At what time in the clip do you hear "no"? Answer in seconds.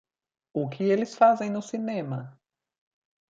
1.51-1.61